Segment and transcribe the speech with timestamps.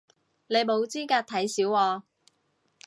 [0.47, 2.03] 你冇資格睇小我